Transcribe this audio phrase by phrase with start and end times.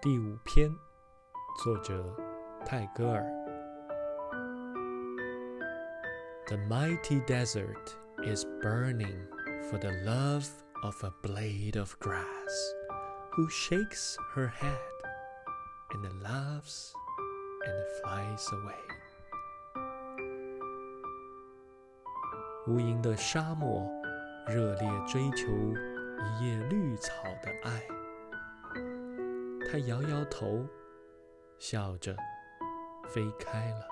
[0.00, 0.70] 第五篇，
[1.62, 2.04] 作者
[2.64, 3.24] 泰戈尔。
[6.46, 9.26] The mighty desert is burning
[9.68, 10.46] for the love
[10.82, 12.74] of a blade of grass,
[13.32, 14.78] who shakes her head
[15.90, 16.92] and laughs
[17.64, 18.76] and flies away.
[22.66, 23.88] 无垠的沙漠，
[24.48, 27.12] 热烈追求一叶绿草
[27.42, 27.49] 的爱。
[29.71, 30.67] 他摇摇头，
[31.57, 32.13] 笑着
[33.07, 33.90] 飞开了。